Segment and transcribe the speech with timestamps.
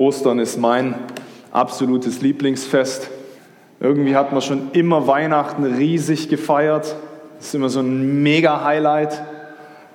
[0.00, 0.94] Ostern ist mein
[1.52, 3.10] absolutes Lieblingsfest.
[3.80, 6.96] Irgendwie hat man schon immer Weihnachten riesig gefeiert.
[7.36, 9.22] Das ist immer so ein Mega-Highlight.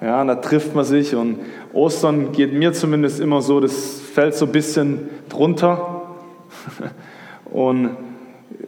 [0.02, 1.40] Ja, da trifft man sich und
[1.74, 6.04] Ostern geht mir zumindest immer so, das fällt so ein bisschen drunter.
[7.52, 7.98] Und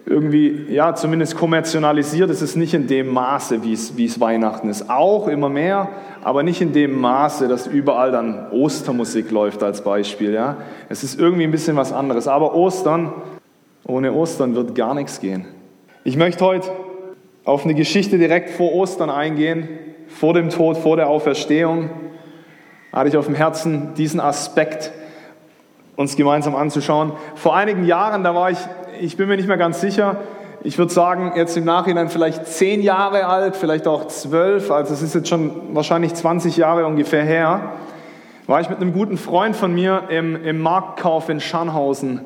[0.06, 4.70] irgendwie, ja, zumindest kommerzialisiert ist es nicht in dem Maße, wie es, wie es Weihnachten
[4.70, 4.90] ist.
[4.90, 5.90] Auch immer mehr,
[6.24, 10.34] aber nicht in dem Maße, dass überall dann Ostermusik läuft als Beispiel.
[10.34, 10.58] Ja.
[10.90, 12.28] Es ist irgendwie ein bisschen was anderes.
[12.28, 13.14] Aber Ostern,
[13.86, 15.46] ohne Ostern wird gar nichts gehen.
[16.04, 16.70] Ich möchte heute
[17.44, 19.68] auf eine Geschichte direkt vor Ostern eingehen,
[20.08, 21.90] vor dem Tod, vor der Auferstehung.
[22.92, 24.92] Hatte ich auf dem Herzen, diesen Aspekt
[25.98, 27.12] uns gemeinsam anzuschauen.
[27.36, 28.60] Vor einigen Jahren, da war ich
[29.02, 30.18] ich bin mir nicht mehr ganz sicher.
[30.64, 35.02] Ich würde sagen, jetzt im Nachhinein vielleicht zehn Jahre alt, vielleicht auch zwölf, also es
[35.02, 37.74] ist jetzt schon wahrscheinlich 20 Jahre ungefähr her,
[38.48, 42.22] war ich mit einem guten Freund von mir im, im Marktkauf in Scharnhausen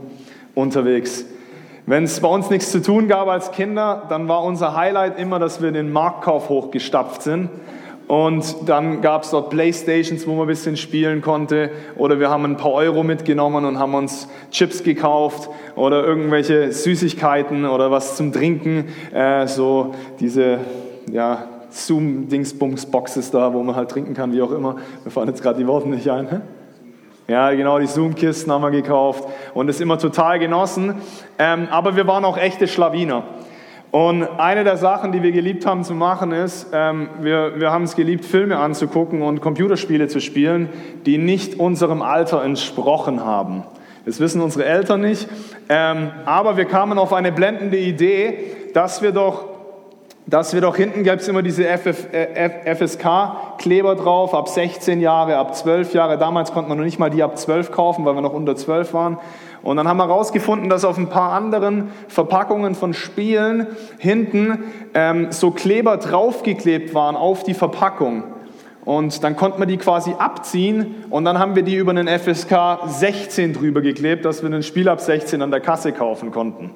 [0.56, 1.26] unterwegs.
[1.86, 5.40] Wenn es bei uns nichts zu tun gab als Kinder, dann war unser Highlight immer,
[5.40, 7.50] dass wir in den Marktkauf hochgestapft sind
[8.12, 11.70] und dann gab es dort Playstations, wo man ein bisschen spielen konnte.
[11.96, 17.66] Oder wir haben ein paar Euro mitgenommen und haben uns Chips gekauft oder irgendwelche Süßigkeiten
[17.66, 18.90] oder was zum Trinken.
[19.14, 20.60] Äh, so diese
[21.10, 24.76] ja, Zoom-Dingsbums-Boxes da, wo man halt trinken kann, wie auch immer.
[25.06, 26.30] Mir fallen jetzt gerade die Worte nicht ein.
[26.30, 26.42] Hä?
[27.30, 29.24] Ja, genau, die Zoom-Kisten haben wir gekauft
[29.54, 30.96] und das immer total genossen.
[31.40, 33.24] Ähm, aber wir waren auch echte Schlawiner.
[33.92, 37.84] Und eine der Sachen, die wir geliebt haben zu machen, ist, ähm, wir, wir haben
[37.84, 40.70] es geliebt, Filme anzugucken und Computerspiele zu spielen,
[41.06, 43.66] die nicht unserem Alter entsprochen haben.
[44.06, 45.28] Das wissen unsere Eltern nicht.
[45.68, 49.44] Ähm, aber wir kamen auf eine blendende Idee, dass wir doch,
[50.26, 55.54] dass wir doch hinten gab es immer diese äh, FSK-Kleber drauf, ab 16 Jahre, ab
[55.54, 56.18] 12 Jahre.
[56.18, 58.94] Damals konnte man noch nicht mal die ab 12 kaufen, weil wir noch unter 12
[58.94, 59.18] waren.
[59.64, 63.68] Und dann haben wir herausgefunden, dass auf ein paar anderen Verpackungen von Spielen
[64.00, 64.64] hinten
[64.94, 68.24] ähm, so Kleber draufgeklebt waren auf die Verpackung.
[68.84, 72.80] Und dann konnte man die quasi abziehen und dann haben wir die über einen FSK
[72.88, 76.72] 16 drüber geklebt, dass wir ein Spiel ab 16 an der Kasse kaufen konnten.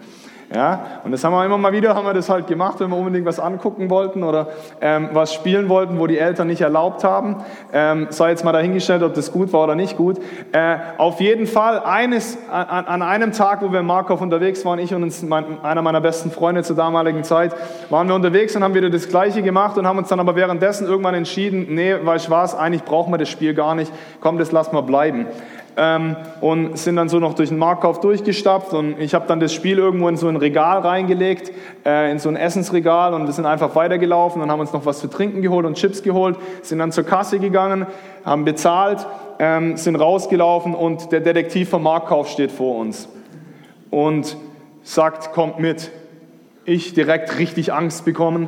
[0.55, 2.95] Ja, und das haben wir immer mal wieder, haben wir das halt gemacht, wenn wir
[2.95, 4.47] unbedingt was angucken wollten oder
[4.79, 7.43] ähm, was spielen wollten, wo die Eltern nicht erlaubt haben.
[7.73, 10.17] Ähm, sei jetzt mal dahingestellt, ob das gut war oder nicht gut.
[10.53, 14.79] Äh, auf jeden Fall, eines, an, an, einem Tag, wo wir in Markov unterwegs waren,
[14.79, 17.53] ich und uns, mein, einer meiner besten Freunde zur damaligen Zeit,
[17.89, 20.87] waren wir unterwegs und haben wieder das Gleiche gemacht und haben uns dann aber währenddessen
[20.87, 23.91] irgendwann entschieden, nee, weißt du was, eigentlich brauchen wir das Spiel gar nicht,
[24.21, 25.27] komm, das lassen wir bleiben
[25.77, 29.53] ähm, und sind dann so noch durch den Marktkauf durchgestapft und ich habe dann das
[29.53, 31.51] Spiel irgendwo in so ein Regal reingelegt,
[31.85, 34.99] äh, in so ein Essensregal und wir sind einfach weitergelaufen und haben uns noch was
[34.99, 37.87] zu trinken geholt und Chips geholt, sind dann zur Kasse gegangen,
[38.23, 39.05] haben bezahlt,
[39.39, 43.09] ähm, sind rausgelaufen und der Detektiv vom Marktkauf steht vor uns
[43.91, 44.37] und
[44.83, 45.91] sagt, kommt mit.
[46.63, 48.47] Ich direkt richtig Angst bekommen.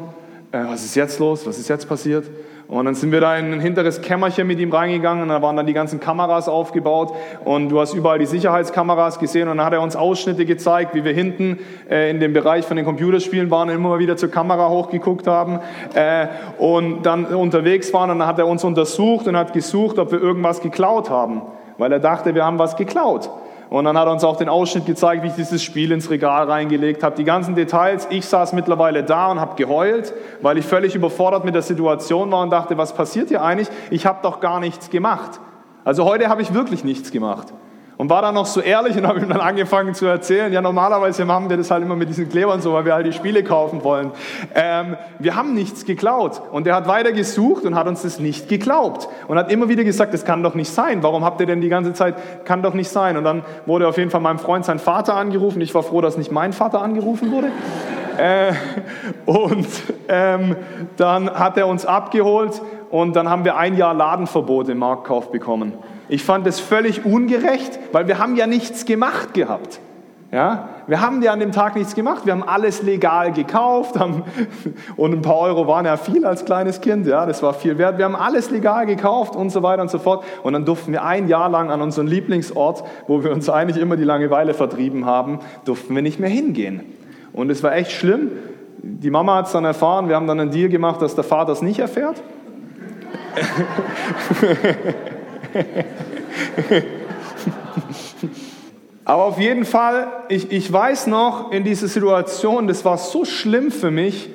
[0.52, 1.46] Äh, was ist jetzt los?
[1.46, 2.26] Was ist jetzt passiert?
[2.68, 5.56] Und dann sind wir da in ein hinteres Kämmerchen mit ihm reingegangen und da waren
[5.56, 7.14] dann die ganzen Kameras aufgebaut
[7.46, 11.06] und du hast überall die Sicherheitskameras gesehen und dann hat er uns Ausschnitte gezeigt, wie
[11.06, 14.30] wir hinten äh, in dem Bereich von den Computerspielen waren und immer mal wieder zur
[14.30, 15.60] Kamera hochgeguckt haben
[15.94, 20.12] äh, und dann unterwegs waren und dann hat er uns untersucht und hat gesucht, ob
[20.12, 21.44] wir irgendwas geklaut haben,
[21.78, 23.30] weil er dachte, wir haben was geklaut.
[23.70, 26.50] Und dann hat er uns auch den Ausschnitt gezeigt, wie ich dieses Spiel ins Regal
[26.50, 27.16] reingelegt habe.
[27.16, 28.08] Die ganzen Details.
[28.10, 32.44] Ich saß mittlerweile da und habe geheult, weil ich völlig überfordert mit der Situation war
[32.44, 33.68] und dachte, was passiert hier eigentlich?
[33.90, 35.40] Ich habe doch gar nichts gemacht.
[35.84, 37.54] Also heute habe ich wirklich nichts gemacht.
[37.98, 41.26] Und war dann noch so ehrlich und habe ihm dann angefangen zu erzählen, ja normalerweise
[41.26, 43.84] machen wir das halt immer mit diesen Klebern so, weil wir halt die Spiele kaufen
[43.84, 44.12] wollen.
[44.54, 46.42] Ähm, wir haben nichts geklaut.
[46.52, 49.10] Und er hat weiter gesucht und hat uns das nicht geglaubt.
[49.28, 51.02] Und hat immer wieder gesagt, das kann doch nicht sein.
[51.02, 53.18] Warum habt ihr denn die ganze Zeit, kann doch nicht sein.
[53.18, 55.60] Und dann wurde auf jeden Fall meinem Freund sein Vater angerufen.
[55.62, 57.48] Ich war froh, dass nicht mein Vater angerufen wurde.
[58.20, 58.54] äh,
[59.26, 59.68] und
[60.08, 60.56] ähm,
[60.98, 65.74] dann hat er uns abgeholt und dann haben wir ein Jahr Ladenverbot im Marktkauf bekommen.
[66.10, 69.80] Ich fand es völlig ungerecht, weil wir haben ja nichts gemacht gehabt.
[70.30, 72.26] Ja, wir haben ja an dem Tag nichts gemacht.
[72.26, 74.24] Wir haben alles legal gekauft haben,
[74.98, 77.08] und ein paar Euro waren ja viel als kleines Kind.
[77.08, 77.98] Ja, das war viel wert.
[77.98, 80.26] Wir haben alles legal gekauft und so weiter und so fort.
[80.44, 83.96] Und dann durften wir ein Jahr lang an unseren Lieblingsort, wo wir uns eigentlich immer
[83.96, 86.82] die Langeweile vertrieben haben, durften wir nicht mehr hingehen.
[87.32, 88.32] Und es war echt schlimm.
[88.80, 90.10] Die Mama hat es dann erfahren.
[90.10, 92.22] Wir haben dann einen Deal gemacht, dass der Vater es nicht erfährt.
[99.06, 103.72] Aber auf jeden Fall, ich, ich weiß noch in dieser Situation, das war so schlimm
[103.72, 104.30] für mich,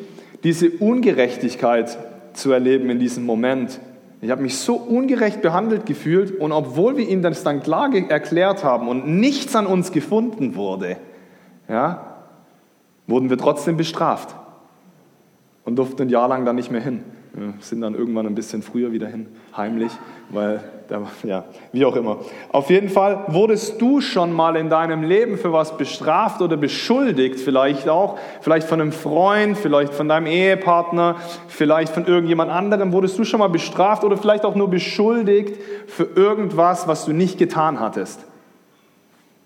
[0.44, 1.98] diese Ungerechtigkeit
[2.32, 3.80] zu erleben in diesem Moment.
[4.22, 8.64] Ich habe mich so ungerecht behandelt gefühlt und obwohl wir ihm das dann klar erklärt
[8.64, 10.96] haben und nichts an uns gefunden wurde,
[11.68, 12.24] ja,
[13.06, 14.34] wurden wir trotzdem bestraft
[15.64, 17.02] und durften ein Jahr lang dann nicht mehr hin.
[17.34, 19.26] Wir sind dann irgendwann ein bisschen früher wieder hin,
[19.56, 19.90] heimlich,
[20.28, 20.62] weil,
[21.22, 22.18] ja, wie auch immer.
[22.50, 27.40] Auf jeden Fall wurdest du schon mal in deinem Leben für was bestraft oder beschuldigt,
[27.40, 31.16] vielleicht auch, vielleicht von einem Freund, vielleicht von deinem Ehepartner,
[31.48, 36.04] vielleicht von irgendjemand anderem, wurdest du schon mal bestraft oder vielleicht auch nur beschuldigt für
[36.14, 38.26] irgendwas, was du nicht getan hattest.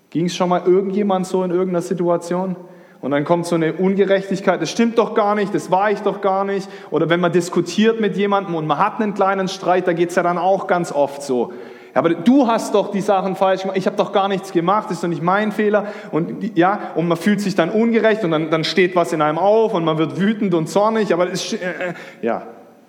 [0.09, 2.57] Ging es schon mal irgendjemand so in irgendeiner Situation?
[3.01, 6.21] Und dann kommt so eine Ungerechtigkeit, das stimmt doch gar nicht, das war ich doch
[6.21, 6.67] gar nicht.
[6.89, 10.15] Oder wenn man diskutiert mit jemandem und man hat einen kleinen Streit, da geht es
[10.15, 11.53] ja dann auch ganz oft so.
[11.93, 14.97] Aber du hast doch die Sachen falsch gemacht, ich habe doch gar nichts gemacht, das
[14.97, 15.87] ist doch nicht mein Fehler.
[16.11, 19.39] Und, ja, und man fühlt sich dann ungerecht und dann, dann steht was in einem
[19.39, 21.13] auf und man wird wütend und zornig.
[21.13, 22.43] Aber das ist, äh, äh ja,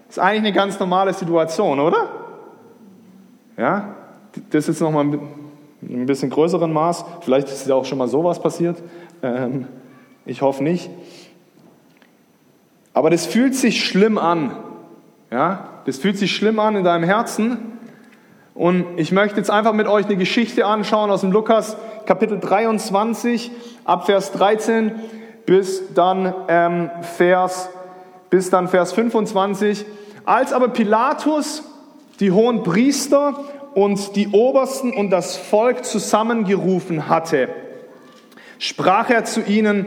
[0.09, 2.09] ist eigentlich eine ganz normale Situation, oder?
[3.57, 3.95] Ja,
[4.51, 5.05] das ist nochmal
[5.83, 7.05] ein bisschen größeren Maß.
[7.21, 8.83] Vielleicht ist ja auch schon mal sowas passiert.
[9.23, 9.67] Ähm,
[10.29, 10.91] ich hoffe nicht.
[12.93, 14.57] Aber das fühlt sich schlimm an.
[15.31, 17.79] Ja, das fühlt sich schlimm an in deinem Herzen.
[18.55, 21.77] Und ich möchte jetzt einfach mit euch eine Geschichte anschauen aus dem Lukas
[22.07, 23.51] Kapitel 23
[23.85, 24.93] ab Vers 13
[25.47, 27.71] bis dann ähm, Vers
[28.31, 29.87] bis dann Vers 25.
[30.27, 31.63] Als aber Pilatus
[32.21, 33.45] die hohen Priester
[33.75, 37.49] und die Obersten und das Volk zusammengerufen hatte,
[38.59, 39.87] sprach er zu ihnen,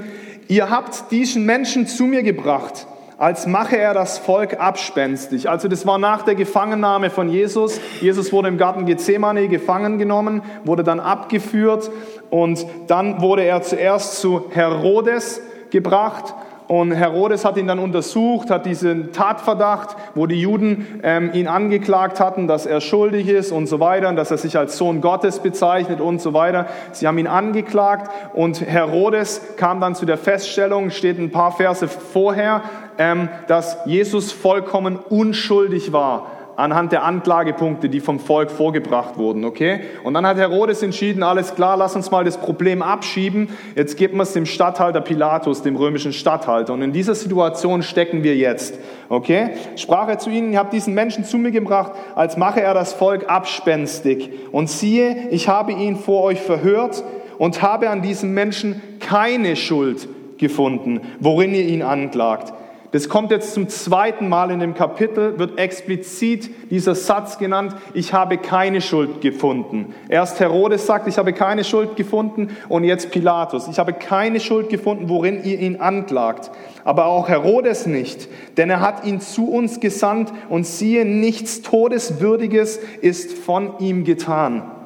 [0.52, 2.86] ihr habt diesen Menschen zu mir gebracht,
[3.18, 5.50] als mache er das Volk abspenstig.
[5.50, 7.80] Also das war nach der Gefangennahme von Jesus.
[8.02, 11.90] Jesus wurde im Garten Gethsemane gefangen genommen, wurde dann abgeführt
[12.30, 16.34] und dann wurde er zuerst zu Herodes gebracht
[16.72, 22.22] und Herodes hat ihn dann untersucht, hat diesen Tatverdacht, wo die Juden ähm, ihn angeklagt
[22.22, 26.00] hatten, dass er schuldig ist und so weiter, dass er sich als Sohn Gottes bezeichnet
[26.00, 26.68] und so weiter.
[26.94, 31.90] Sie haben ihn angeklagt und Herodes kam dann zu der Feststellung, steht ein paar Verse
[31.90, 32.62] vorher,
[32.98, 36.28] ähm, dass Jesus vollkommen unschuldig war
[36.62, 39.82] anhand der Anklagepunkte, die vom Volk vorgebracht wurden, okay?
[40.04, 43.50] Und dann hat Herodes entschieden, alles klar, lass uns mal das Problem abschieben.
[43.76, 46.74] Jetzt geben wir es dem Statthalter Pilatus, dem römischen Statthalter.
[46.74, 48.80] Und in dieser Situation stecken wir jetzt,
[49.10, 49.52] okay?
[49.76, 52.94] Sprach er zu ihnen, ihr habt diesen Menschen zu mir gebracht, als mache er das
[52.94, 54.30] Volk abspenstig.
[54.52, 57.04] Und siehe, ich habe ihn vor euch verhört
[57.38, 60.08] und habe an diesem Menschen keine Schuld
[60.38, 62.54] gefunden, worin ihr ihn anklagt.
[62.92, 68.14] Das kommt jetzt zum zweiten Mal in dem Kapitel, wird explizit dieser Satz genannt, ich
[68.14, 69.96] habe keine Schuld gefunden.
[70.10, 74.68] Erst Herodes sagt, ich habe keine Schuld gefunden und jetzt Pilatus, ich habe keine Schuld
[74.68, 76.52] gefunden, worin ihr ihn anklagt.
[76.84, 78.28] Aber auch Herodes nicht,
[78.58, 84.81] denn er hat ihn zu uns gesandt und siehe, nichts Todeswürdiges ist von ihm getan.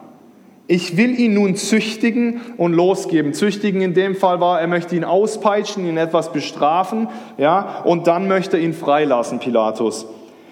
[0.67, 3.33] Ich will ihn nun züchtigen und losgeben.
[3.33, 7.07] Züchtigen in dem Fall war, er möchte ihn auspeitschen, ihn etwas bestrafen,
[7.37, 10.07] ja, und dann möchte er ihn freilassen, Pilatus.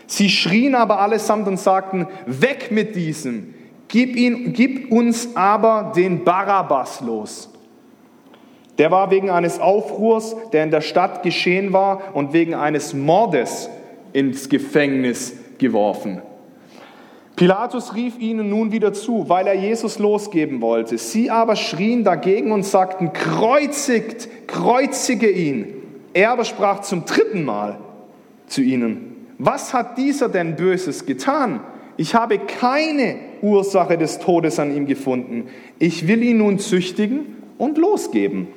[0.06, 3.56] Sie schrien aber allesamt und sagten, weg mit diesem,
[3.88, 7.50] gib, ihn, gib uns aber den Barabbas los.
[8.78, 13.70] Der war wegen eines Aufruhrs, der in der Stadt geschehen war, und wegen eines Mordes
[14.14, 16.22] ins Gefängnis geworfen.
[17.36, 20.98] Pilatus rief ihnen nun wieder zu, weil er Jesus losgeben wollte.
[20.98, 25.74] Sie aber schrien dagegen und sagten, kreuzigt, kreuzige ihn.
[26.14, 27.80] Er aber sprach zum dritten Mal
[28.48, 31.62] zu ihnen, was hat dieser denn Böses getan?
[31.98, 35.48] Ich habe keine Ursache des Todes an ihm gefunden.
[35.80, 38.48] Ich will ihn nun züchtigen und losgeben.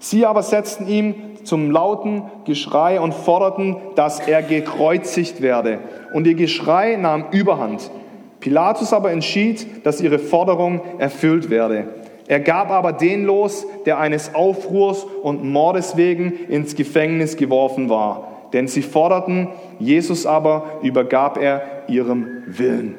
[0.00, 1.14] Sie aber setzten ihm
[1.48, 5.80] zum lauten Geschrei und forderten, dass er gekreuzigt werde.
[6.12, 7.90] Und ihr Geschrei nahm überhand.
[8.40, 11.88] Pilatus aber entschied, dass ihre Forderung erfüllt werde.
[12.28, 18.28] Er gab aber den los, der eines Aufruhrs und Mordes wegen ins Gefängnis geworfen war.
[18.52, 22.96] Denn sie forderten, Jesus aber übergab er ihrem Willen.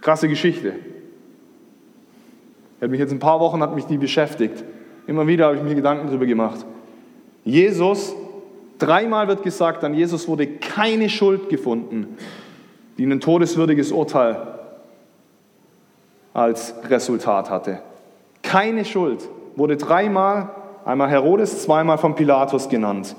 [0.00, 0.74] Krasse Geschichte.
[2.80, 4.64] Hat mich jetzt ein paar Wochen hat mich die beschäftigt.
[5.08, 6.64] Immer wieder habe ich mir Gedanken darüber gemacht.
[7.48, 8.14] Jesus,
[8.78, 12.18] dreimal wird gesagt, an Jesus wurde keine Schuld gefunden,
[12.98, 14.36] die ein todeswürdiges Urteil
[16.34, 17.80] als Resultat hatte.
[18.42, 19.26] Keine Schuld
[19.56, 20.50] wurde dreimal,
[20.84, 23.16] einmal Herodes, zweimal von Pilatus genannt.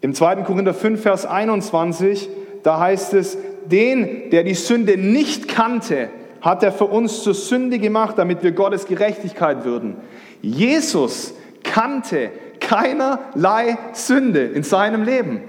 [0.00, 0.36] Im 2.
[0.42, 2.28] Korinther 5, Vers 21,
[2.64, 7.78] da heißt es, den, der die Sünde nicht kannte, hat er für uns zur Sünde
[7.78, 9.96] gemacht, damit wir Gottes Gerechtigkeit würden.
[10.42, 12.30] Jesus kannte
[12.70, 15.42] keinerlei Sünde in seinem Leben.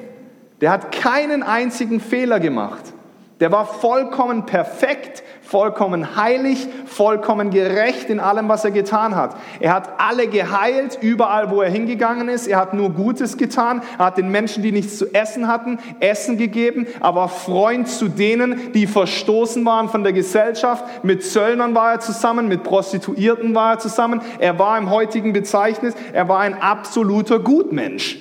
[0.59, 2.81] Der hat keinen einzigen Fehler gemacht.
[3.39, 9.35] Der war vollkommen perfekt, vollkommen heilig, vollkommen gerecht in allem, was er getan hat.
[9.59, 12.47] Er hat alle geheilt, überall, wo er hingegangen ist.
[12.47, 13.81] Er hat nur Gutes getan.
[13.99, 16.87] Er hat den Menschen, die nichts zu essen hatten, Essen gegeben.
[17.01, 21.03] Er war Freund zu denen, die verstoßen waren von der Gesellschaft.
[21.03, 24.21] Mit Zöllnern war er zusammen, mit Prostituierten war er zusammen.
[24.39, 28.17] Er war im heutigen Bezeichnis, er war ein absoluter Gutmensch.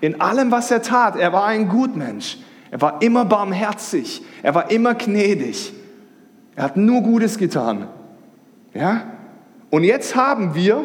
[0.00, 2.38] In allem, was er tat, er war ein Gutmensch.
[2.70, 4.22] Er war immer barmherzig.
[4.44, 5.81] Er war immer gnädig.
[6.54, 7.88] Er hat nur Gutes getan.
[8.74, 9.02] Ja?
[9.70, 10.84] Und jetzt haben wir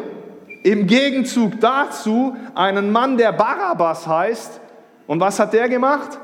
[0.62, 4.60] im Gegenzug dazu einen Mann, der Barabbas heißt.
[5.06, 6.18] Und was hat der gemacht?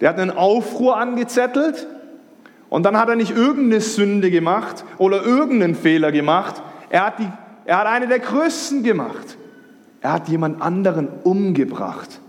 [0.00, 1.86] Der hat einen Aufruhr angezettelt
[2.68, 6.62] und dann hat er nicht irgendeine Sünde gemacht oder irgendeinen Fehler gemacht.
[6.90, 7.28] Er hat, die,
[7.64, 9.36] er hat eine der größten gemacht.
[10.00, 12.20] Er hat jemand anderen umgebracht.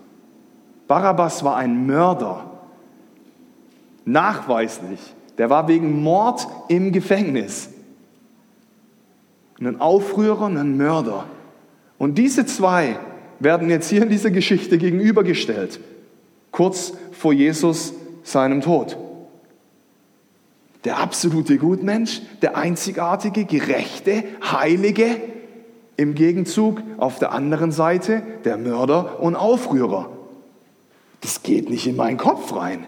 [0.88, 2.46] Barabbas war ein Mörder.
[4.06, 5.16] Nachweislich.
[5.38, 7.70] Der war wegen Mord im Gefängnis.
[9.60, 11.26] Ein Aufrührer ein Mörder.
[11.98, 13.00] Und diese zwei
[13.40, 15.80] werden jetzt hier in dieser Geschichte gegenübergestellt,
[16.52, 18.98] kurz vor Jesus seinem Tod.
[20.84, 25.18] Der absolute Gutmensch, der einzigartige, gerechte, heilige,
[25.98, 30.10] im Gegenzug auf der anderen Seite der Mörder und Aufrührer.
[31.22, 32.86] Das geht nicht in meinen Kopf rein.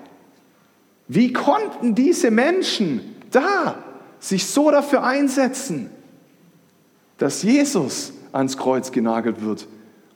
[1.09, 3.83] Wie konnten diese Menschen da
[4.19, 5.89] sich so dafür einsetzen,
[7.17, 9.67] dass Jesus ans Kreuz genagelt wird?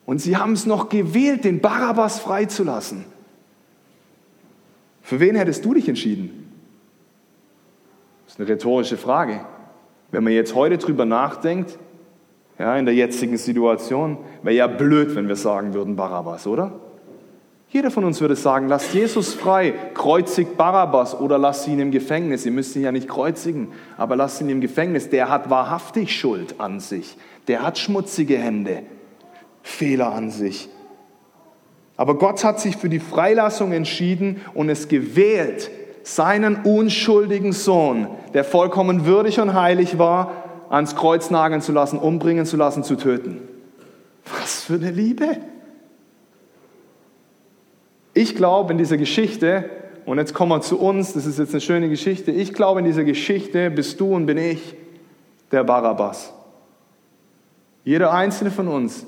[0.06, 3.06] Und sie haben es noch gewählt, den Barabbas freizulassen.
[5.02, 6.52] Für wen hättest du dich entschieden?
[8.26, 9.42] Das ist eine rhetorische Frage.
[10.12, 11.80] Wenn man jetzt heute drüber nachdenkt,
[12.60, 16.80] ja, in der jetzigen Situation, wäre ja blöd, wenn wir sagen würden Barabbas, oder?
[17.74, 22.46] Jeder von uns würde sagen, lasst Jesus frei, kreuzigt Barabbas oder lasst ihn im Gefängnis.
[22.46, 25.10] Ihr müsst ihn ja nicht kreuzigen, aber lasst ihn im Gefängnis.
[25.10, 27.18] Der hat wahrhaftig Schuld an sich.
[27.48, 28.84] Der hat schmutzige Hände,
[29.64, 30.70] Fehler an sich.
[31.98, 35.72] Aber Gott hat sich für die Freilassung entschieden und es gewählt,
[36.04, 40.32] seinen unschuldigen Sohn, der vollkommen würdig und heilig war,
[40.70, 43.42] ans Kreuz nageln zu lassen, umbringen zu lassen, zu töten.
[44.26, 45.53] Was für eine Liebe!
[48.14, 49.70] Ich glaube in dieser Geschichte,
[50.06, 52.86] und jetzt kommen wir zu uns, das ist jetzt eine schöne Geschichte, ich glaube in
[52.86, 54.76] dieser Geschichte bist du und bin ich
[55.52, 56.34] der Barabbas.
[57.84, 59.06] Jeder einzelne von uns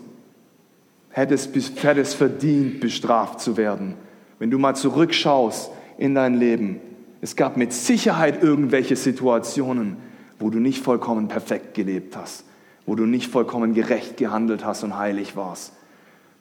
[1.12, 1.50] hätte es,
[1.82, 3.96] hätte es verdient, bestraft zu werden.
[4.40, 6.82] Wenn du mal zurückschaust in dein Leben,
[7.22, 9.98] es gab mit Sicherheit irgendwelche Situationen,
[10.40, 12.44] wo du nicht vollkommen perfekt gelebt hast,
[12.86, 15.74] wo du nicht vollkommen gerecht gehandelt hast und heilig warst,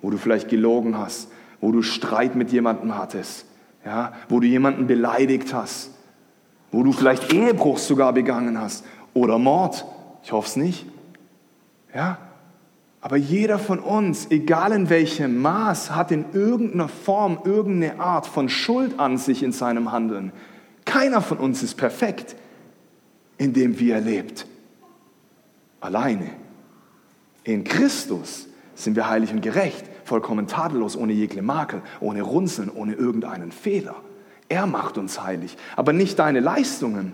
[0.03, 1.29] wo du vielleicht gelogen hast,
[1.65, 3.47] wo du Streit mit jemandem hattest,
[3.87, 5.93] ja, wo du jemanden beleidigt hast,
[6.71, 9.87] wo du vielleicht Ehebruch sogar begangen hast oder Mord.
[10.23, 10.85] Ich hoffe es nicht.
[11.95, 12.19] Ja,
[13.01, 18.51] aber jeder von uns, egal in welchem Maß, hat in irgendeiner Form irgendeine Art von
[18.51, 20.33] Schuld an sich in seinem Handeln.
[20.85, 22.37] Keiner von uns ist perfekt,
[23.39, 24.47] in dem wie er lebt.
[25.81, 26.29] Alleine.
[27.43, 32.95] In Christus sind wir heilig und gerecht vollkommen tadellos, ohne jegle Makel, ohne Runzeln, ohne
[32.95, 33.97] irgendeinen Fehler.
[34.49, 37.13] Er macht uns heilig, aber nicht deine Leistungen.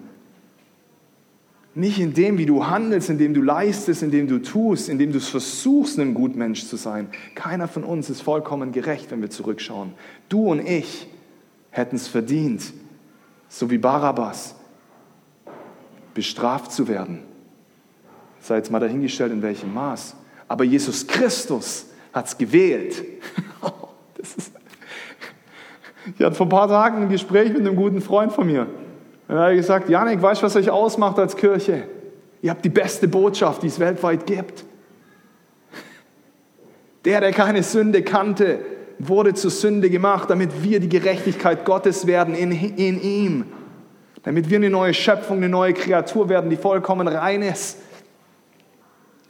[1.74, 4.98] Nicht in dem, wie du handelst, in dem du leistest, in dem du tust, in
[4.98, 7.08] dem du versuchst, ein Gutmensch zu sein.
[7.36, 9.92] Keiner von uns ist vollkommen gerecht, wenn wir zurückschauen.
[10.28, 11.06] Du und ich
[11.70, 12.72] hätten es verdient,
[13.48, 14.56] so wie Barabbas,
[16.12, 17.20] bestraft zu werden.
[18.40, 20.16] Sei jetzt mal dahingestellt, in welchem Maß.
[20.50, 23.00] Aber Jesus Christus hat es gewählt.
[26.18, 28.66] ich hatte vor ein paar Tagen ein Gespräch mit einem guten Freund von mir.
[29.28, 31.84] Er hat gesagt, Janik, weißt du, was euch ausmacht als Kirche?
[32.42, 34.64] Ihr habt die beste Botschaft, die es weltweit gibt.
[37.04, 38.58] Der, der keine Sünde kannte,
[38.98, 43.44] wurde zur Sünde gemacht, damit wir die Gerechtigkeit Gottes werden in, in ihm.
[44.24, 47.76] Damit wir eine neue Schöpfung, eine neue Kreatur werden, die vollkommen rein ist.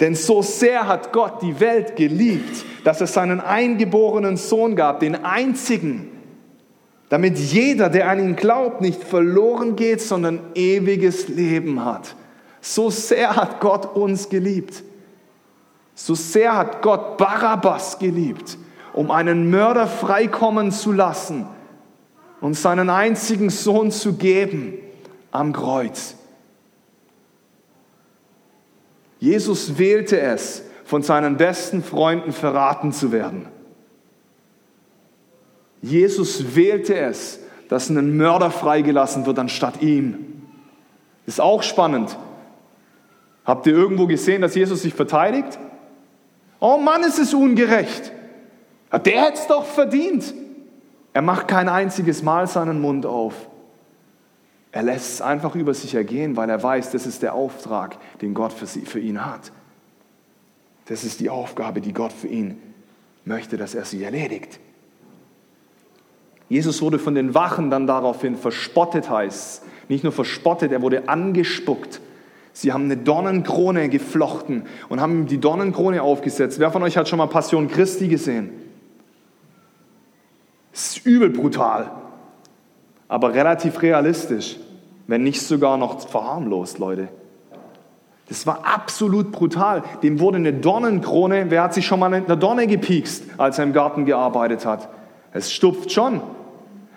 [0.01, 5.25] Denn so sehr hat Gott die Welt geliebt, dass es seinen eingeborenen Sohn gab, den
[5.25, 6.09] einzigen,
[7.11, 12.15] damit jeder, der an ihn glaubt, nicht verloren geht, sondern ewiges Leben hat.
[12.63, 14.83] So sehr hat Gott uns geliebt.
[15.95, 18.57] So sehr hat Gott Barabbas geliebt,
[18.95, 21.47] um einen Mörder freikommen zu lassen
[22.41, 24.79] und seinen einzigen Sohn zu geben
[25.31, 26.15] am Kreuz.
[29.21, 33.47] Jesus wählte es, von seinen besten Freunden verraten zu werden.
[35.83, 40.43] Jesus wählte es, dass ein Mörder freigelassen wird anstatt ihm.
[41.27, 42.17] Ist auch spannend.
[43.45, 45.59] Habt ihr irgendwo gesehen, dass Jesus sich verteidigt?
[46.59, 48.13] Oh Mann, ist es ungerecht.
[48.93, 50.35] Der hätte es doch verdient.
[51.13, 53.35] Er macht kein einziges Mal seinen Mund auf.
[54.73, 58.35] Er lässt es einfach über sich ergehen, weil er weiß, das ist der Auftrag, den
[58.35, 59.51] Gott für, sie, für ihn hat.
[60.87, 62.57] Das ist die Aufgabe, die Gott für ihn
[63.25, 64.61] möchte, dass er sie erledigt.
[66.49, 69.63] Jesus wurde von den Wachen dann daraufhin verspottet, heißt es.
[69.89, 72.01] Nicht nur verspottet, er wurde angespuckt.
[72.53, 76.59] Sie haben eine Dornenkrone geflochten und haben ihm die Dornenkrone aufgesetzt.
[76.59, 78.51] Wer von euch hat schon mal Passion Christi gesehen?
[80.73, 81.91] Es ist übel brutal,
[83.11, 84.57] aber relativ realistisch,
[85.09, 87.09] wenn nicht sogar noch verharmlost, Leute.
[88.29, 89.83] Das war absolut brutal.
[90.05, 93.65] Dem wurde eine Dornenkrone, wer hat sich schon mal in der Dorne gepiekst, als er
[93.65, 94.89] im Garten gearbeitet hat?
[95.33, 96.21] Es stupft schon.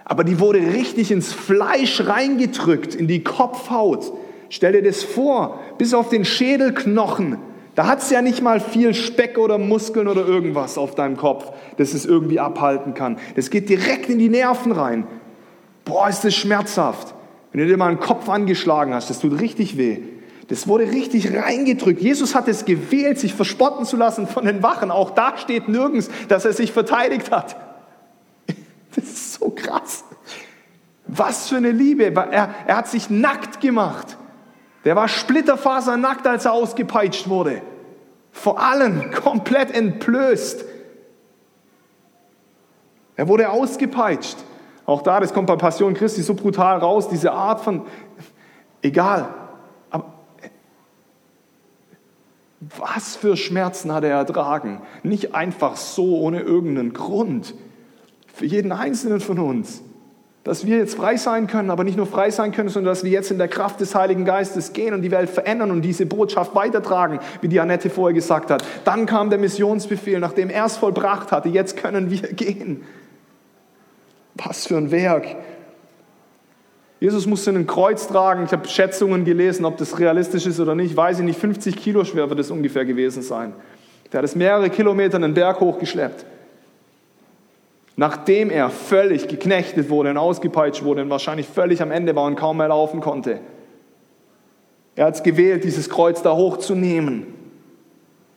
[0.06, 4.14] Aber die wurde richtig ins Fleisch reingedrückt, in die Kopfhaut.
[4.50, 7.40] Stell dir das vor, bis auf den Schädelknochen.
[7.74, 11.52] Da hat es ja nicht mal viel Speck oder Muskeln oder irgendwas auf deinem Kopf,
[11.78, 13.18] das es irgendwie abhalten kann.
[13.36, 15.08] Das geht direkt in die Nerven rein.
[15.86, 17.14] Boah, ist das schmerzhaft.
[17.52, 20.00] Wenn du dir mal einen Kopf angeschlagen hast, das tut richtig weh.
[20.48, 22.02] Das wurde richtig reingedrückt.
[22.02, 24.92] Jesus hat es gewählt, sich verspotten zu lassen von den Wachen.
[24.92, 27.56] Auch da steht nirgends, dass er sich verteidigt hat.
[28.96, 30.04] Das ist so krass.
[31.08, 32.14] Was für eine Liebe.
[32.14, 34.18] Er, er hat sich nackt gemacht.
[34.86, 37.64] Der war splitterfasernackt, als er ausgepeitscht wurde.
[38.32, 40.66] Vor allem komplett entblößt.
[43.16, 44.38] Er wurde ausgepeitscht.
[44.86, 47.84] Auch da, das kommt bei Passion Christi so brutal raus, diese Art von,
[48.82, 49.30] egal.
[49.90, 50.14] Aber
[52.60, 54.82] was für Schmerzen hat er ertragen?
[55.04, 57.56] Nicht einfach so, ohne irgendeinen Grund.
[58.34, 59.84] Für jeden Einzelnen von uns.
[60.44, 63.12] Dass wir jetzt frei sein können, aber nicht nur frei sein können, sondern dass wir
[63.12, 66.54] jetzt in der Kraft des Heiligen Geistes gehen und die Welt verändern und diese Botschaft
[66.54, 68.66] weitertragen, wie die Annette vorher gesagt hat.
[68.84, 71.48] Dann kam der Missionsbefehl, nachdem er es vollbracht hatte.
[71.48, 72.84] Jetzt können wir gehen.
[74.36, 75.36] Was für ein Werk.
[77.00, 78.46] Jesus musste ein Kreuz tragen.
[78.46, 80.96] Ich habe Schätzungen gelesen, ob das realistisch ist oder nicht.
[80.96, 81.38] Weiß ich nicht.
[81.38, 83.54] 50 Kilo schwer wird es ungefähr gewesen sein.
[84.12, 86.26] Der hat es mehrere Kilometer einen Berg hochgeschleppt.
[87.96, 92.36] Nachdem er völlig geknechtet wurde und ausgepeitscht wurde und wahrscheinlich völlig am Ende war und
[92.36, 93.40] kaum mehr laufen konnte.
[94.96, 97.28] Er hat es gewählt, dieses Kreuz da hochzunehmen.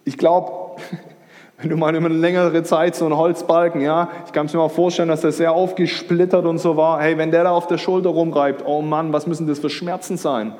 [0.05, 0.81] Ich glaube,
[1.59, 4.59] wenn du mal über eine längere Zeit so einen Holzbalken, ja, ich kann es mir
[4.59, 7.01] mal vorstellen, dass der sehr aufgesplittert und so war.
[7.01, 10.19] Hey, wenn der da auf der Schulter rumreibt, oh Mann, was müssen das für Schmerzen
[10.19, 10.55] sein?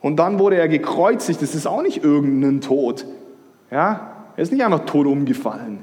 [0.00, 3.04] Und dann wurde er gekreuzigt, das ist auch nicht irgendein Tod.
[3.70, 5.80] Ja, er ist nicht einfach tot umgefallen.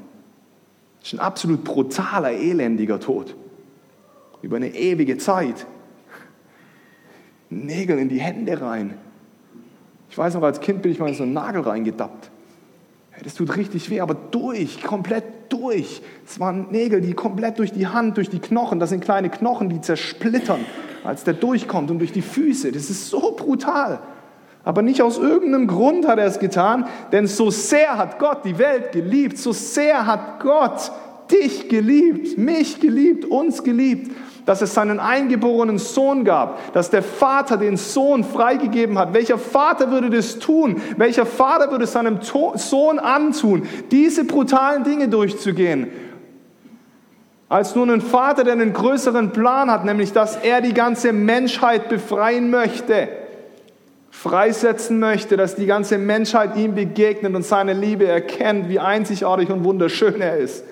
[0.98, 3.36] Das ist ein absolut brutaler, elendiger Tod.
[4.42, 5.66] Über eine ewige Zeit.
[7.50, 8.98] Nägel in die Hände rein.
[10.10, 12.30] Ich weiß noch, als Kind bin ich mal in so einen Nagel reingedappt.
[13.22, 16.02] Das tut richtig weh, aber durch, komplett durch.
[16.26, 19.68] Es waren Nägel, die komplett durch die Hand, durch die Knochen, das sind kleine Knochen,
[19.68, 20.64] die zersplittern,
[21.04, 22.72] als der durchkommt und durch die Füße.
[22.72, 24.00] Das ist so brutal.
[24.64, 28.58] Aber nicht aus irgendeinem Grund hat er es getan, denn so sehr hat Gott die
[28.58, 30.90] Welt geliebt, so sehr hat Gott
[31.30, 34.10] dich geliebt, mich geliebt, uns geliebt,
[34.46, 39.12] dass es seinen eingeborenen Sohn gab, dass der Vater den Sohn freigegeben hat.
[39.12, 40.80] Welcher Vater würde das tun?
[40.96, 45.88] Welcher Vater würde seinem Sohn antun, diese brutalen Dinge durchzugehen?
[47.48, 51.88] Als nur ein Vater, der einen größeren Plan hat, nämlich dass er die ganze Menschheit
[51.88, 53.08] befreien möchte
[54.16, 59.62] freisetzen möchte, dass die ganze Menschheit ihm begegnet und seine Liebe erkennt, wie einzigartig und
[59.62, 60.64] wunderschön er ist.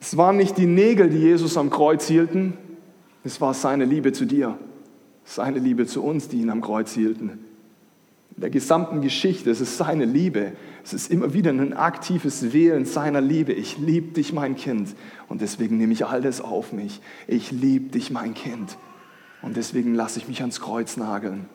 [0.00, 2.54] Es waren nicht die Nägel, die Jesus am Kreuz hielten,
[3.24, 4.58] es war seine Liebe zu dir,
[5.24, 7.38] seine Liebe zu uns, die ihn am Kreuz hielten.
[8.36, 10.52] In der gesamten Geschichte, es ist seine Liebe.
[10.84, 13.52] Es ist immer wieder ein aktives Wählen seiner Liebe.
[13.52, 14.94] Ich liebe dich, mein Kind.
[15.28, 17.00] Und deswegen nehme ich alles auf mich.
[17.26, 18.78] Ich liebe dich, mein Kind.
[19.42, 21.46] Und deswegen lasse ich mich ans Kreuz nageln.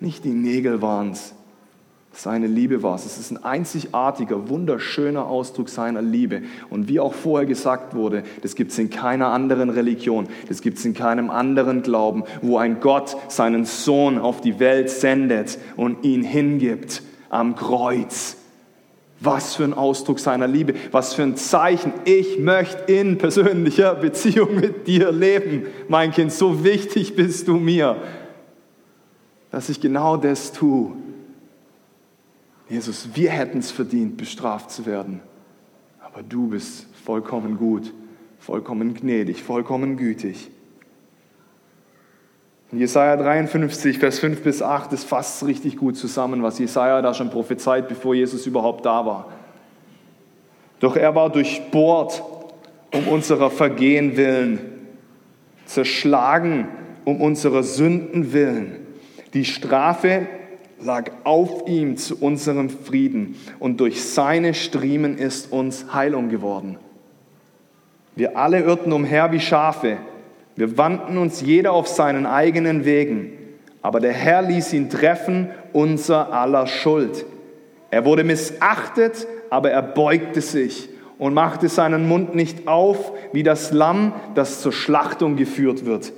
[0.00, 1.34] Nicht die Nägel waren es,
[2.18, 3.06] seine Liebe war es.
[3.06, 6.42] Es ist ein einzigartiger, wunderschöner Ausdruck seiner Liebe.
[6.68, 10.78] Und wie auch vorher gesagt wurde, das gibt es in keiner anderen Religion, das gibt
[10.78, 16.04] es in keinem anderen Glauben, wo ein Gott seinen Sohn auf die Welt sendet und
[16.04, 18.36] ihn hingibt am Kreuz.
[19.20, 21.92] Was für ein Ausdruck seiner Liebe, was für ein Zeichen.
[22.04, 26.32] Ich möchte in persönlicher Beziehung mit dir leben, mein Kind.
[26.32, 27.96] So wichtig bist du mir
[29.50, 30.92] dass ich genau das tue.
[32.68, 35.20] Jesus, wir hätten es verdient, bestraft zu werden,
[36.00, 37.92] aber du bist vollkommen gut.
[38.40, 40.50] vollkommen gnädig, vollkommen gütig.
[42.70, 47.14] In Jesaja 53, Vers 5 bis 8, das fasst richtig gut zusammen, was Jesaja da
[47.14, 49.32] schon prophezeit, bevor Jesus überhaupt da war.
[50.80, 52.22] Doch er war durchbohrt
[52.94, 54.60] um unserer Vergehen willen,
[55.64, 56.68] zerschlagen
[57.04, 58.76] um unserer Sünden willen.
[59.34, 60.26] Die Strafe
[60.80, 66.78] lag auf ihm zu unserem Frieden und durch seine Striemen ist uns Heilung geworden.
[68.14, 69.98] Wir alle irrten umher wie Schafe,
[70.56, 73.32] wir wandten uns jeder auf seinen eigenen Wegen,
[73.80, 77.24] aber der Herr ließ ihn treffen, unser aller Schuld.
[77.90, 80.88] Er wurde missachtet, aber er beugte sich
[81.18, 86.12] und machte seinen Mund nicht auf, wie das Lamm, das zur Schlachtung geführt wird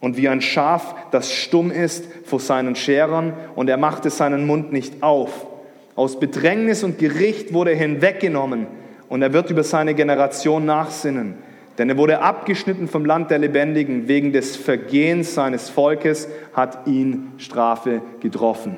[0.00, 4.72] und wie ein Schaf, das stumm ist vor seinen Scherern, und er machte seinen Mund
[4.72, 5.46] nicht auf.
[5.94, 8.66] Aus Bedrängnis und Gericht wurde er hinweggenommen,
[9.08, 11.34] und er wird über seine Generation nachsinnen.
[11.78, 17.32] Denn er wurde abgeschnitten vom Land der Lebendigen, wegen des Vergehens seines Volkes hat ihn
[17.38, 18.76] Strafe getroffen.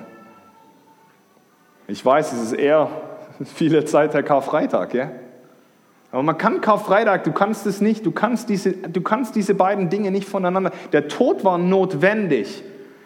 [1.89, 2.89] Ich weiß, es ist eher
[3.55, 5.11] viele Zeit der Karfreitag, ja?
[6.13, 9.89] Aber man kann Karfreitag, du kannst es nicht, du kannst, diese, du kannst diese beiden
[9.89, 10.71] Dinge nicht voneinander.
[10.93, 12.63] Der Tod war notwendig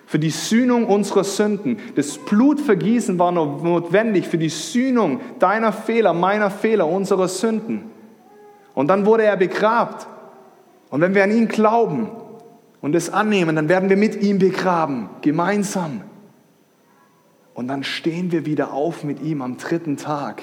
[0.07, 1.79] für die Sühnung unserer Sünden.
[1.95, 7.92] Das Blutvergießen war notwendig für die Sühnung deiner Fehler, meiner Fehler, unserer Sünden.
[8.75, 10.09] Und dann wurde er begrabt.
[10.90, 12.11] Und wenn wir an ihn glauben
[12.81, 16.03] und es annehmen, dann werden wir mit ihm begraben, gemeinsam.
[17.55, 20.42] Und dann stehen wir wieder auf mit ihm am dritten Tag,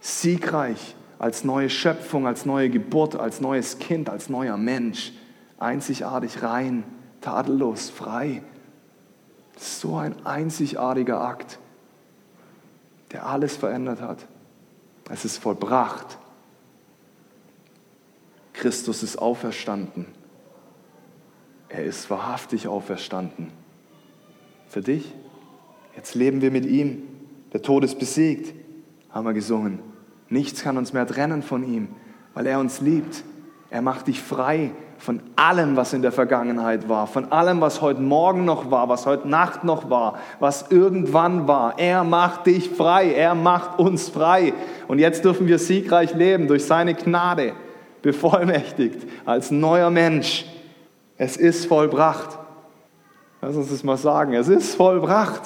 [0.00, 5.12] siegreich als neue Schöpfung, als neue Geburt, als neues Kind, als neuer Mensch.
[5.58, 6.84] Einzigartig rein,
[7.20, 8.42] tadellos, frei.
[9.56, 11.58] So ein einzigartiger Akt,
[13.12, 14.26] der alles verändert hat.
[15.08, 16.18] Es ist vollbracht.
[18.52, 20.06] Christus ist auferstanden.
[21.68, 23.52] Er ist wahrhaftig auferstanden.
[24.68, 25.12] Für dich?
[25.94, 27.02] Jetzt leben wir mit ihm.
[27.52, 28.54] Der Tod ist besiegt,
[29.10, 29.78] haben wir gesungen.
[30.28, 31.88] Nichts kann uns mehr trennen von ihm,
[32.34, 33.22] weil er uns liebt.
[33.70, 38.00] Er macht dich frei von allem, was in der Vergangenheit war, von allem, was heute
[38.00, 41.78] Morgen noch war, was heute Nacht noch war, was irgendwann war.
[41.78, 44.54] Er macht dich frei, er macht uns frei.
[44.88, 47.52] Und jetzt dürfen wir siegreich leben durch seine Gnade,
[48.02, 50.46] bevollmächtigt als neuer Mensch.
[51.18, 52.38] Es ist vollbracht.
[53.42, 54.34] Lass uns das mal sagen.
[54.34, 55.42] Es ist vollbracht.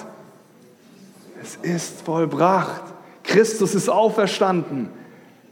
[1.43, 2.90] Es ist vollbracht.
[3.31, 4.89] Christus ist auferstanden.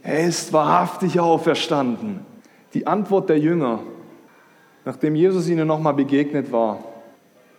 [0.03, 2.19] Er ist wahrhaftig auferstanden.
[2.73, 3.79] Die Antwort der Jünger,
[4.83, 6.83] nachdem Jesus ihnen nochmal begegnet war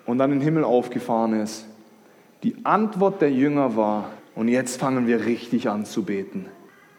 [0.04, 1.66] und dann in den Himmel aufgefahren ist,
[2.42, 6.46] die Antwort der Jünger war, und jetzt fangen wir richtig an zu beten.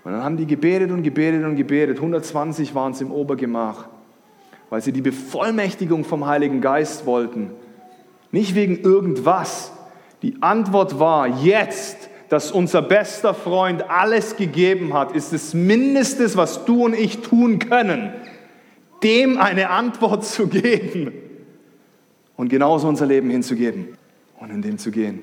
[0.04, 1.98] Und dann haben die gebetet und gebetet und gebetet.
[1.98, 3.88] 120 waren es im Obergemach,
[4.72, 7.52] weil sie die Bevollmächtigung vom Heiligen Geist wollten.
[8.32, 9.74] Nicht wegen irgendwas.
[10.24, 16.64] Die Antwort war, jetzt dass unser bester Freund alles gegeben hat, ist das Mindeste, was
[16.64, 18.14] du und ich tun können,
[19.04, 21.12] dem eine Antwort zu geben
[22.38, 23.98] und genauso unser Leben hinzugeben
[24.40, 25.22] und in dem zu gehen.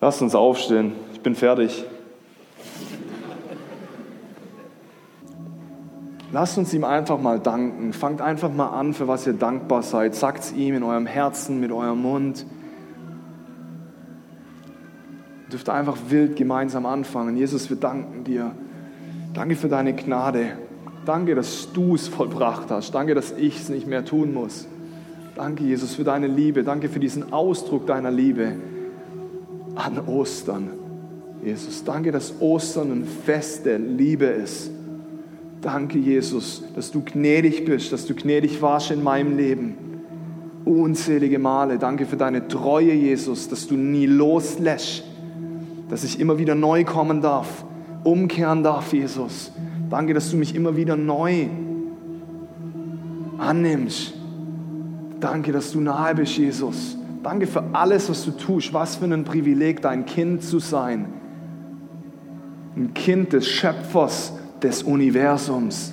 [0.00, 0.92] Lasst uns aufstehen.
[1.12, 1.84] Ich bin fertig.
[6.32, 7.92] Lasst uns ihm einfach mal danken.
[7.92, 10.14] Fangt einfach mal an, für was ihr dankbar seid.
[10.14, 12.46] Sagt es ihm in eurem Herzen, mit eurem Mund
[15.50, 17.36] dürft einfach wild gemeinsam anfangen.
[17.36, 18.52] Jesus, wir danken dir.
[19.34, 20.52] Danke für deine Gnade.
[21.04, 22.94] Danke, dass du es vollbracht hast.
[22.94, 24.66] Danke, dass ich es nicht mehr tun muss.
[25.34, 26.64] Danke, Jesus, für deine Liebe.
[26.64, 28.54] Danke für diesen Ausdruck deiner Liebe
[29.74, 30.70] an Ostern.
[31.42, 34.70] Jesus, danke, dass Ostern ein Fest der Liebe ist.
[35.62, 39.74] Danke, Jesus, dass du gnädig bist, dass du gnädig warst in meinem Leben.
[40.64, 41.78] Unzählige Male.
[41.78, 45.04] Danke für deine Treue, Jesus, dass du nie loslässt
[45.90, 47.64] dass ich immer wieder neu kommen darf,
[48.04, 49.52] umkehren darf, Jesus.
[49.90, 51.48] Danke, dass du mich immer wieder neu
[53.38, 54.14] annimmst.
[55.18, 56.96] Danke, dass du nahe bist, Jesus.
[57.22, 58.72] Danke für alles, was du tust.
[58.72, 61.06] Was für ein Privileg, dein Kind zu sein.
[62.76, 65.92] Ein Kind des Schöpfers des Universums.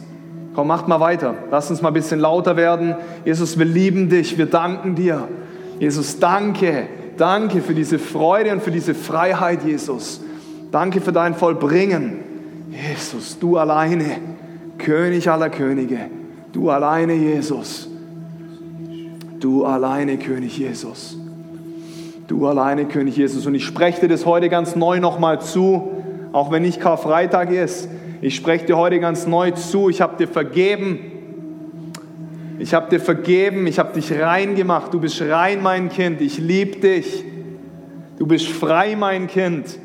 [0.53, 1.33] Komm, macht mal weiter.
[1.51, 2.95] Lass uns mal ein bisschen lauter werden.
[3.25, 4.37] Jesus, wir lieben dich.
[4.37, 5.27] Wir danken dir.
[5.79, 10.21] Jesus, danke Danke für diese Freude und für diese Freiheit, Jesus.
[10.71, 12.19] Danke für dein Vollbringen.
[12.69, 14.17] Jesus, du alleine,
[14.77, 15.97] König aller Könige.
[16.53, 17.89] Du alleine, Jesus.
[19.39, 21.17] Du alleine, König Jesus.
[22.27, 23.45] Du alleine, König Jesus.
[23.45, 25.91] Und ich spreche dir das heute ganz neu nochmal zu,
[26.33, 27.89] auch wenn nicht Karfreitag ist.
[28.21, 29.89] Ich spreche dir heute ganz neu zu.
[29.89, 30.99] Ich habe dir vergeben.
[32.67, 33.65] Ich habe dir vergeben.
[33.65, 34.93] Ich habe dich rein gemacht.
[34.93, 36.19] Du bist rein, mein Kind.
[36.19, 37.23] Ich liebe dich.
[38.19, 39.79] Du bist frei, mein Kind.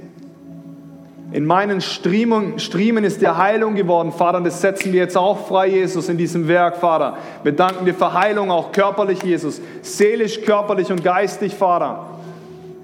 [1.30, 5.46] In meinen Striemen, Striemen ist dir Heilung geworden, Vater, und das setzen wir jetzt auch
[5.46, 7.18] frei, Jesus, in diesem Werk, Vater.
[7.44, 12.04] Wir danken dir für Heilung, auch körperlich, Jesus, seelisch, körperlich und geistig, Vater.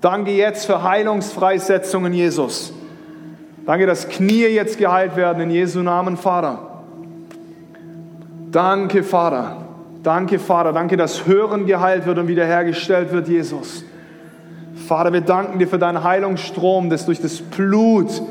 [0.00, 2.72] Danke jetzt für Heilungsfreisetzungen, Jesus.
[3.66, 6.84] Danke, dass Knie jetzt geheilt werden in Jesu Namen, Vater.
[8.52, 9.67] Danke, Vater.
[10.02, 10.72] Danke, Vater.
[10.72, 13.84] Danke, dass Hören geheilt wird und wiederhergestellt wird, Jesus.
[14.86, 18.22] Vater, wir danken dir für deinen Heilungsstrom, das durch das Blut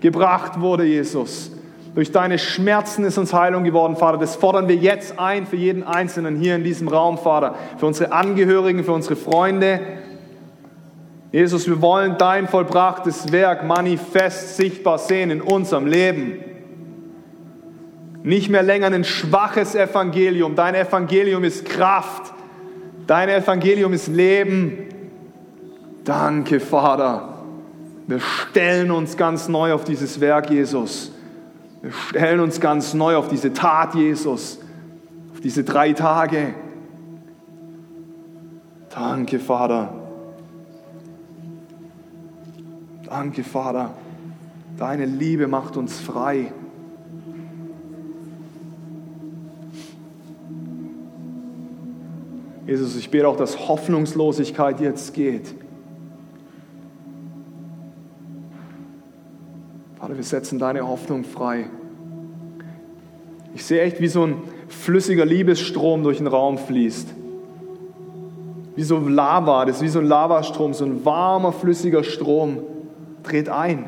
[0.00, 1.50] gebracht wurde, Jesus.
[1.94, 4.18] Durch deine Schmerzen ist uns Heilung geworden, Vater.
[4.18, 7.54] Das fordern wir jetzt ein für jeden Einzelnen hier in diesem Raum, Vater.
[7.78, 9.80] Für unsere Angehörigen, für unsere Freunde.
[11.32, 16.55] Jesus, wir wollen dein vollbrachtes Werk manifest sichtbar sehen in unserem Leben.
[18.26, 20.56] Nicht mehr länger ein schwaches Evangelium.
[20.56, 22.34] Dein Evangelium ist Kraft.
[23.06, 24.78] Dein Evangelium ist Leben.
[26.02, 27.44] Danke, Vater.
[28.08, 31.12] Wir stellen uns ganz neu auf dieses Werk, Jesus.
[31.82, 34.58] Wir stellen uns ganz neu auf diese Tat, Jesus.
[35.32, 36.52] Auf diese drei Tage.
[38.92, 39.94] Danke, Vater.
[43.04, 43.94] Danke, Vater.
[44.76, 46.52] Deine Liebe macht uns frei.
[52.66, 55.54] Jesus, ich bete auch, dass Hoffnungslosigkeit jetzt geht.
[59.96, 61.70] Vater, wir setzen deine Hoffnung frei.
[63.54, 64.36] Ich sehe echt, wie so ein
[64.68, 67.08] flüssiger Liebesstrom durch den Raum fließt.
[68.74, 72.58] Wie so Lava, das ist wie so ein Lavastrom, so ein warmer, flüssiger Strom.
[73.22, 73.86] Dreht ein.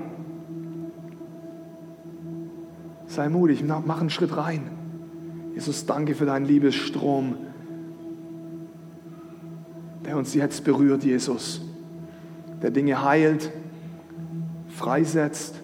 [3.06, 4.70] Sei mutig, mach einen Schritt rein.
[5.54, 7.34] Jesus, danke für deinen Liebesstrom,
[10.08, 11.60] der uns jetzt berührt, Jesus.
[12.62, 13.52] Der Dinge heilt,
[14.70, 15.54] freisetzt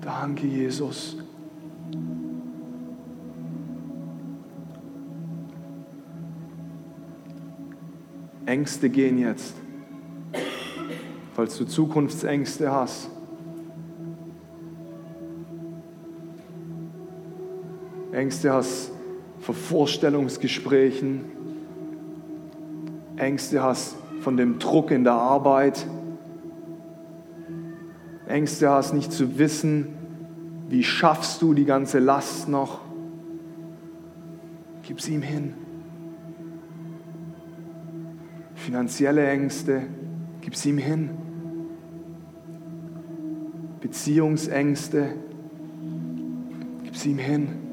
[0.00, 1.18] Danke, Jesus.
[8.46, 9.56] Ängste gehen jetzt.
[11.34, 13.10] Falls du Zukunftsängste hast.
[18.12, 18.95] Ängste hast
[19.46, 21.20] vor Vorstellungsgesprächen.
[23.14, 25.86] Ängste hast von dem Druck in der Arbeit.
[28.26, 29.86] Ängste hast, nicht zu wissen,
[30.68, 32.80] wie schaffst du die ganze Last noch?
[34.82, 35.54] Gib sie ihm hin.
[38.56, 39.82] Finanzielle Ängste,
[40.40, 41.10] gib sie ihm hin.
[43.80, 45.14] Beziehungsängste,
[46.82, 47.65] gib sie ihm hin.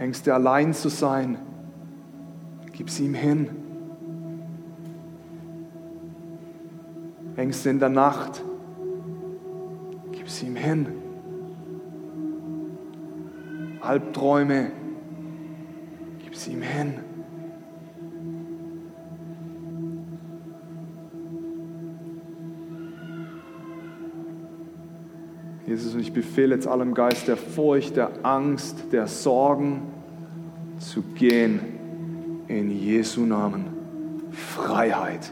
[0.00, 1.36] Ängste allein zu sein,
[2.72, 3.50] gib sie ihm hin.
[7.36, 8.42] Ängste in der Nacht,
[10.10, 10.86] gib sie ihm hin.
[13.82, 14.70] Albträume,
[16.20, 16.94] gib sie ihm hin.
[25.70, 29.82] Jesus, und ich befehle jetzt allem Geist der Furcht, der Angst, der Sorgen
[30.80, 31.60] zu gehen
[32.48, 33.66] in Jesu Namen.
[34.32, 35.30] Freiheit.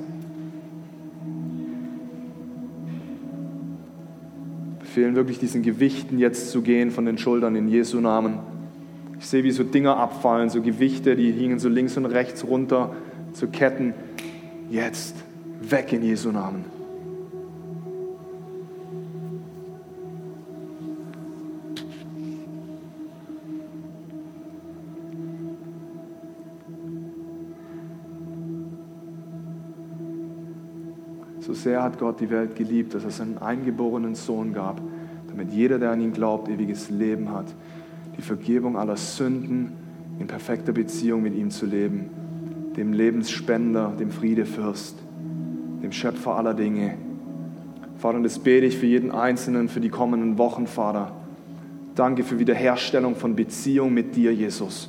[4.79, 8.39] befehlen, wirklich diesen Gewichten jetzt zu gehen von den Schultern in Jesu Namen.
[9.19, 12.95] Ich sehe, wie so Dinger abfallen, so Gewichte, die hingen so links und rechts runter,
[13.33, 13.93] zu Ketten.
[14.71, 15.17] Jetzt
[15.61, 16.78] weg in Jesu Namen.
[31.69, 34.81] Sehr hat Gott die Welt geliebt, dass er seinen eingeborenen Sohn gab,
[35.29, 37.45] damit jeder, der an ihn glaubt, ewiges Leben hat,
[38.17, 39.73] die Vergebung aller Sünden,
[40.19, 42.07] in perfekter Beziehung mit ihm zu leben,
[42.75, 44.97] dem Lebensspender, dem Friedefürst,
[45.83, 46.95] dem Schöpfer aller Dinge.
[47.99, 51.13] Vater, und das bete ich für jeden Einzelnen für die kommenden Wochen, Vater.
[51.95, 54.89] Danke für Wiederherstellung von Beziehung mit dir, Jesus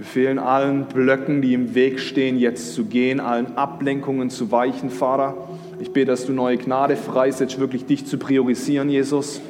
[0.00, 5.36] befehlen allen Blöcken, die im Weg stehen, jetzt zu gehen, allen Ablenkungen zu weichen, Vater.
[5.78, 9.42] Ich bete, dass du neue Gnade freisetzt, wirklich dich zu priorisieren, Jesus,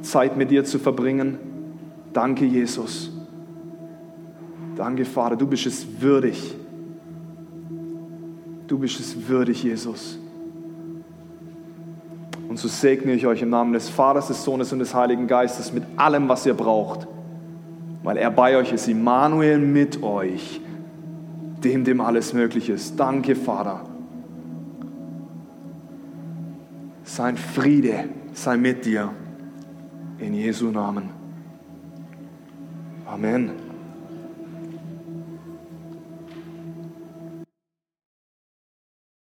[0.00, 1.36] Zeit mit dir zu verbringen.
[2.14, 3.12] Danke, Jesus.
[4.76, 6.54] Danke, Vater, du bist es würdig.
[8.68, 10.18] Du bist es würdig, Jesus.
[12.48, 15.70] Und so segne ich euch im Namen des Vaters, des Sohnes und des Heiligen Geistes
[15.70, 17.06] mit allem, was ihr braucht,
[18.02, 20.60] weil er bei euch ist, Immanuel mit euch,
[21.62, 22.98] dem, dem alles möglich ist.
[22.98, 23.84] Danke, Vater.
[27.04, 29.10] Sein Friede sei mit dir.
[30.18, 31.10] In Jesu Namen.
[33.06, 33.61] Amen.